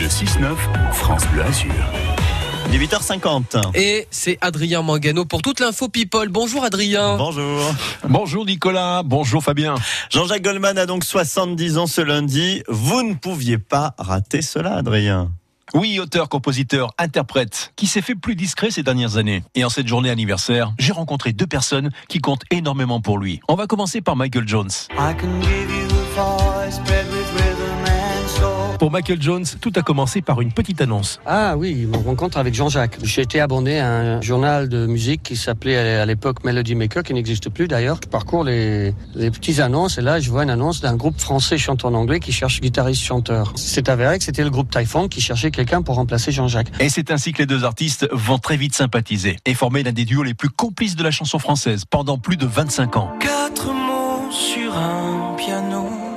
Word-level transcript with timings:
Le 0.00 0.06
6-9, 0.06 0.56
France 0.94 1.26
Bleu 1.30 1.42
Azur. 1.42 1.70
Il 2.72 2.82
est 2.82 2.86
8h50. 2.86 3.76
Et 3.76 4.08
c'est 4.10 4.38
Adrien 4.40 4.80
Mangano 4.80 5.26
pour 5.26 5.42
toute 5.42 5.60
l'info 5.60 5.88
People. 5.88 6.30
Bonjour 6.30 6.64
Adrien. 6.64 7.18
Bonjour. 7.18 7.60
Bonjour 8.08 8.46
Nicolas, 8.46 9.02
bonjour 9.04 9.42
Fabien. 9.42 9.74
Jean-Jacques 10.08 10.42
Goldman 10.42 10.78
a 10.78 10.86
donc 10.86 11.04
70 11.04 11.76
ans 11.76 11.86
ce 11.86 12.00
lundi. 12.00 12.62
Vous 12.66 13.02
ne 13.02 13.12
pouviez 13.12 13.58
pas 13.58 13.94
rater 13.98 14.40
cela, 14.40 14.76
Adrien. 14.76 15.32
Oui, 15.74 16.00
auteur, 16.00 16.30
compositeur, 16.30 16.94
interprète, 16.96 17.72
qui 17.76 17.86
s'est 17.86 18.02
fait 18.02 18.14
plus 18.14 18.36
discret 18.36 18.70
ces 18.70 18.82
dernières 18.82 19.18
années. 19.18 19.44
Et 19.54 19.64
en 19.64 19.68
cette 19.68 19.86
journée 19.86 20.08
anniversaire, 20.08 20.72
j'ai 20.78 20.92
rencontré 20.92 21.34
deux 21.34 21.46
personnes 21.46 21.90
qui 22.08 22.20
comptent 22.20 22.44
énormément 22.50 23.02
pour 23.02 23.18
lui. 23.18 23.40
On 23.48 23.54
va 23.54 23.66
commencer 23.66 24.00
par 24.00 24.16
Michael 24.16 24.48
Jones. 24.48 24.70
I 24.92 25.14
can 25.20 25.42
give 25.42 25.70
you 25.70 25.86
a 25.90 26.24
voice 26.24 26.79
Pour 28.90 28.98
Michael 28.98 29.22
Jones, 29.22 29.44
tout 29.60 29.70
a 29.76 29.82
commencé 29.82 30.20
par 30.20 30.40
une 30.40 30.50
petite 30.50 30.80
annonce. 30.80 31.20
Ah 31.24 31.54
oui, 31.56 31.86
mon 31.86 32.00
rencontre 32.00 32.38
avec 32.38 32.54
Jean-Jacques. 32.54 32.98
J'ai 33.04 33.22
été 33.22 33.40
abonné 33.40 33.78
à 33.78 33.88
un 33.88 34.20
journal 34.20 34.68
de 34.68 34.84
musique 34.86 35.22
qui 35.22 35.36
s'appelait 35.36 35.76
à 35.76 36.04
l'époque 36.04 36.42
Melody 36.42 36.74
Maker, 36.74 37.04
qui 37.04 37.14
n'existe 37.14 37.50
plus 37.50 37.68
d'ailleurs. 37.68 38.00
Je 38.02 38.08
parcours 38.08 38.42
les, 38.42 38.92
les 39.14 39.30
petites 39.30 39.60
annonces 39.60 39.98
et 39.98 40.00
là 40.00 40.18
je 40.18 40.28
vois 40.28 40.42
une 40.42 40.50
annonce 40.50 40.80
d'un 40.80 40.96
groupe 40.96 41.20
français 41.20 41.56
chanteur 41.56 41.92
en 41.92 41.94
anglais 41.94 42.18
qui 42.18 42.32
cherche 42.32 42.60
guitariste-chanteur. 42.60 43.52
C'est 43.54 43.88
avéré 43.88 44.18
que 44.18 44.24
c'était 44.24 44.42
le 44.42 44.50
groupe 44.50 44.72
Typhon 44.72 45.06
qui 45.06 45.20
cherchait 45.20 45.52
quelqu'un 45.52 45.82
pour 45.82 45.94
remplacer 45.94 46.32
Jean-Jacques. 46.32 46.72
Et 46.80 46.88
c'est 46.88 47.12
ainsi 47.12 47.32
que 47.32 47.38
les 47.38 47.46
deux 47.46 47.62
artistes 47.62 48.08
vont 48.10 48.38
très 48.38 48.56
vite 48.56 48.74
sympathiser 48.74 49.36
et 49.46 49.54
former 49.54 49.84
l'un 49.84 49.92
des 49.92 50.04
duos 50.04 50.24
les 50.24 50.34
plus 50.34 50.50
complices 50.50 50.96
de 50.96 51.04
la 51.04 51.12
chanson 51.12 51.38
française 51.38 51.84
pendant 51.88 52.18
plus 52.18 52.36
de 52.36 52.44
25 52.46 52.96
ans. 52.96 53.12
Quatre 53.20 53.66
mots 53.68 54.32
sur 54.32 54.76
un. 54.76 55.19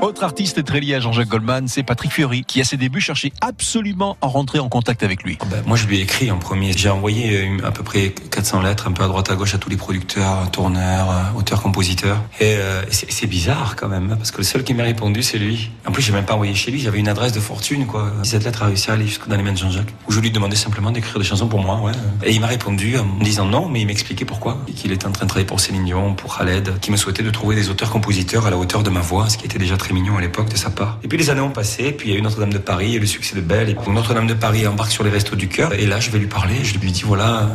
Autre 0.00 0.22
artiste 0.22 0.64
très 0.64 0.78
lié 0.78 0.94
à 0.94 1.00
Jean-Jacques 1.00 1.28
Goldman, 1.28 1.66
c'est 1.66 1.82
Patrick 1.82 2.12
Fiori, 2.12 2.44
qui 2.44 2.60
à 2.60 2.64
ses 2.64 2.76
débuts 2.76 3.00
cherchait 3.00 3.32
absolument 3.40 4.16
à 4.22 4.28
rentrer 4.28 4.60
en 4.60 4.68
contact 4.68 5.02
avec 5.02 5.24
lui. 5.24 5.38
Ben, 5.50 5.62
moi, 5.66 5.76
je 5.76 5.88
lui 5.88 5.98
ai 5.98 6.02
écrit 6.02 6.30
en 6.30 6.38
premier. 6.38 6.72
J'ai 6.72 6.88
envoyé 6.88 7.36
euh, 7.36 7.66
à 7.66 7.72
peu 7.72 7.82
près 7.82 8.14
400 8.38 8.62
lettres, 8.62 8.86
un 8.86 8.92
peu 8.92 9.02
à 9.02 9.08
droite 9.08 9.32
à 9.32 9.34
gauche, 9.34 9.56
à 9.56 9.58
tous 9.58 9.68
les 9.68 9.76
producteurs, 9.76 10.48
tourneurs, 10.52 11.10
euh, 11.10 11.38
auteurs, 11.38 11.60
compositeurs. 11.60 12.22
Et 12.38 12.54
euh, 12.54 12.82
c'est 12.88 13.26
bizarre 13.26 13.74
quand 13.74 13.88
même, 13.88 14.12
hein, 14.12 14.16
parce 14.16 14.30
que 14.30 14.38
le 14.38 14.44
seul 14.44 14.62
qui 14.62 14.74
m'a 14.74 14.84
répondu, 14.84 15.24
c'est 15.24 15.38
lui. 15.38 15.72
En 15.84 15.90
plus, 15.90 16.02
j'ai 16.02 16.12
même 16.12 16.24
pas 16.24 16.34
envoyé 16.34 16.54
chez 16.54 16.70
lui. 16.70 16.78
J'avais 16.78 17.00
une 17.00 17.08
adresse 17.08 17.32
de 17.32 17.40
fortune, 17.40 17.86
quoi. 17.86 18.12
Cette 18.22 18.44
lettre 18.44 18.62
a 18.62 18.66
réussi 18.66 18.92
à 18.92 18.94
aller 18.94 19.08
jusque 19.08 19.26
dans 19.26 19.34
les 19.34 19.42
mains 19.42 19.54
de 19.54 19.58
Jean-Jacques, 19.58 19.92
où 20.06 20.12
je 20.12 20.20
lui 20.20 20.30
demandais 20.30 20.54
simplement 20.54 20.92
d'écrire 20.92 21.18
des 21.18 21.24
chansons 21.24 21.48
pour 21.48 21.58
moi, 21.58 21.80
ouais. 21.80 21.90
Et 22.22 22.32
il 22.32 22.40
m'a 22.40 22.46
répondu 22.46 22.96
en 22.96 23.04
me 23.04 23.24
disant 23.24 23.44
non, 23.44 23.68
mais 23.68 23.80
il 23.80 23.88
m'expliquait 23.88 24.24
pourquoi. 24.24 24.58
Qu'il 24.76 24.92
était 24.92 25.06
en 25.06 25.10
train 25.10 25.24
de 25.24 25.30
travailler 25.30 25.48
pour 25.48 25.58
Céline 25.58 25.84
Dion, 25.84 26.14
pour 26.14 26.38
Khaled, 26.38 26.78
qui 26.78 26.92
me 26.92 26.96
souhaitait 26.96 27.24
de 27.24 27.30
trouver 27.30 27.56
des 27.56 27.70
auteurs-compositeurs 27.70 28.46
à 28.46 28.50
la 28.50 28.56
hauteur 28.56 28.84
de 28.84 28.90
ma 28.90 29.00
voix, 29.00 29.28
ce 29.28 29.36
qui 29.36 29.46
était 29.46 29.58
déjà 29.58 29.76
très 29.76 29.92
mignon 29.92 30.16
à 30.16 30.20
l'époque 30.20 30.48
de 30.48 30.56
sa 30.56 30.70
part. 30.70 31.00
Et 31.02 31.08
puis 31.08 31.18
les 31.18 31.28
années 31.30 31.40
ont 31.40 31.50
passé, 31.50 31.90
puis 31.90 32.10
il 32.10 32.12
y 32.12 32.14
a 32.14 32.18
eu 32.20 32.22
Notre-Dame 32.22 32.52
de 32.52 32.58
Paris 32.58 32.94
et 32.94 33.00
le 33.00 33.06
succès 33.06 33.34
de 33.34 33.40
Belle. 33.40 33.68
Et 33.68 33.90
Notre-Dame 33.90 34.28
de 34.28 34.34
Paris 34.34 34.64
embarque 34.64 34.92
sur 34.92 35.02
les 35.02 35.10
restos 35.10 35.34
du 35.34 35.48
cœur. 35.48 35.72
Et 35.72 35.86
là, 35.86 35.98
je 35.98 36.12
vais 36.12 36.20
lui 36.20 36.28
parler, 36.28 36.62
je 36.62 36.78
lui 36.78 36.92
dis 36.92 37.02
voilà. 37.04 37.48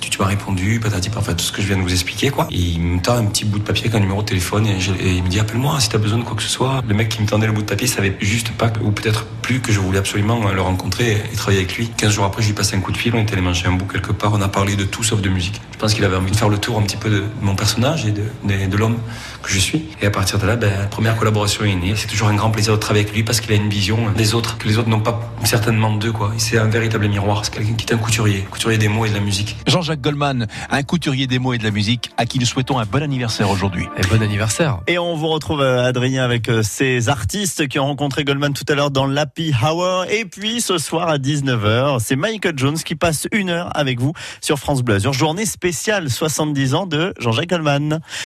Tu, 0.00 0.18
m'as 0.18 0.26
répondu, 0.26 0.80
patati, 0.80 1.10
enfin 1.16 1.34
tout 1.34 1.44
ce 1.44 1.52
que 1.52 1.62
je 1.62 1.68
viens 1.68 1.76
de 1.76 1.82
vous 1.82 1.92
expliquer, 1.92 2.30
quoi. 2.30 2.48
Et 2.50 2.56
il 2.56 2.80
me 2.80 3.00
tend 3.00 3.16
un 3.16 3.24
petit 3.26 3.44
bout 3.44 3.58
de 3.58 3.64
papier 3.64 3.84
avec 3.84 3.94
un 3.94 4.00
numéro 4.00 4.22
de 4.22 4.26
téléphone 4.26 4.66
et, 4.66 4.78
il 5.00 5.22
me 5.22 5.28
dit 5.28 5.38
appelle-moi 5.38 5.78
si 5.80 5.88
t'as 5.88 5.98
besoin 5.98 6.18
de 6.18 6.24
quoi 6.24 6.36
que 6.36 6.42
ce 6.42 6.48
soit. 6.48 6.82
Le 6.86 6.94
mec 6.94 7.08
qui 7.08 7.22
me 7.22 7.26
tendait 7.26 7.46
le 7.46 7.52
bout 7.52 7.62
de 7.62 7.66
papier 7.66 7.86
savait 7.86 8.16
juste 8.20 8.50
pas, 8.50 8.72
ou 8.82 8.90
peut-être 8.90 9.26
plus, 9.42 9.60
que 9.60 9.72
je 9.72 9.80
voulais 9.80 9.98
absolument 9.98 10.50
le 10.52 10.60
rencontrer 10.60 11.12
et 11.32 11.36
travailler 11.36 11.60
avec 11.60 11.76
lui. 11.76 11.88
15 11.96 12.12
jours 12.12 12.24
après, 12.24 12.42
je 12.42 12.48
lui 12.48 12.54
passé 12.54 12.76
un 12.76 12.80
coup 12.80 12.92
de 12.92 12.98
fil, 12.98 13.14
on 13.14 13.18
était 13.18 13.32
allé 13.32 13.42
manger 13.42 13.66
un 13.66 13.72
bout 13.72 13.86
quelque 13.86 14.12
part, 14.12 14.32
on 14.34 14.42
a 14.42 14.48
parlé 14.48 14.76
de 14.76 14.84
tout 14.84 15.02
sauf 15.02 15.20
de 15.20 15.28
musique. 15.28 15.60
Je 15.72 15.78
pense 15.78 15.94
qu'il 15.94 16.04
avait 16.04 16.16
envie 16.16 16.32
de 16.32 16.36
faire 16.36 16.48
le 16.48 16.58
tour 16.58 16.78
un 16.78 16.82
petit 16.82 16.96
peu 16.96 17.08
de 17.08 17.22
mon 17.40 17.54
personnage 17.54 18.04
et 18.04 18.10
de, 18.10 18.76
l'homme 18.76 18.98
que 19.42 19.50
je 19.50 19.58
suis. 19.58 19.86
Et 20.02 20.06
à 20.06 20.10
partir 20.10 20.38
de 20.38 20.46
là, 20.46 20.56
ben, 20.56 20.72
la 20.76 20.86
première 20.86 21.16
collaboration 21.16 21.64
est 21.64 21.74
née. 21.74 21.94
C'est 21.96 22.08
toujours 22.08 22.28
un 22.28 22.34
grand 22.34 22.50
plaisir 22.50 22.72
de 22.72 22.78
travailler 22.78 23.04
avec 23.04 23.14
lui 23.14 23.22
parce 23.22 23.40
qu'il 23.40 23.52
a 23.52 23.54
une 23.54 23.68
vision 23.68 24.10
des 24.16 24.34
autres 24.34 24.58
que 24.58 24.66
les 24.66 24.76
autres 24.78 24.88
n'ont 24.88 25.00
pas 25.00 25.32
certainement 25.44 25.94
d'eux, 25.94 26.12
quoi. 26.12 26.32
C'est 26.36 26.58
un 26.58 26.66
véritable 26.66 27.08
miroir. 27.08 27.44
C'est 27.44 27.54
quelqu'un 27.54 27.74
qui 27.74 27.86
est 27.86 27.94
un 27.94 27.98
couturier, 27.98 28.40
couturier 28.50 28.76
des 28.76 28.88
mots 28.88 29.06
et 29.06 29.08
de 29.08 29.14
la 29.14 29.20
musique. 29.20 29.56
Jean-Jacques 29.68 30.00
Goldman, 30.00 30.46
un 30.70 30.82
couturier 30.82 31.26
des 31.26 31.38
mots 31.38 31.52
et 31.52 31.58
de 31.58 31.64
la 31.64 31.70
musique, 31.70 32.10
à 32.16 32.24
qui 32.24 32.38
nous 32.38 32.46
souhaitons 32.46 32.78
un 32.78 32.86
bon 32.86 33.02
anniversaire 33.02 33.50
aujourd'hui. 33.50 33.86
Et 33.98 34.06
bon 34.06 34.22
anniversaire. 34.22 34.80
Et 34.86 34.98
on 34.98 35.14
vous 35.14 35.28
retrouve, 35.28 35.60
euh, 35.60 35.84
Adrien, 35.84 36.24
avec 36.24 36.48
euh, 36.48 36.62
ces 36.62 37.08
artistes 37.08 37.68
qui 37.68 37.78
ont 37.78 37.84
rencontré 37.84 38.24
Goldman 38.24 38.54
tout 38.54 38.64
à 38.68 38.74
l'heure 38.74 38.90
dans 38.90 39.06
l'Happy 39.06 39.52
Hour. 39.62 40.06
Et 40.10 40.24
puis, 40.24 40.60
ce 40.60 40.78
soir 40.78 41.08
à 41.08 41.18
19h, 41.18 41.98
c'est 42.00 42.16
Michael 42.16 42.54
Jones 42.56 42.78
qui 42.78 42.94
passe 42.94 43.28
une 43.30 43.50
heure 43.50 43.70
avec 43.76 44.00
vous 44.00 44.12
sur 44.40 44.58
France 44.58 44.82
Bleu. 44.82 44.98
Journée 44.98 45.46
spéciale 45.46 46.10
70 46.10 46.74
ans 46.74 46.86
de 46.86 47.12
Jean-Jacques 47.18 47.50
Goldman. 47.50 48.00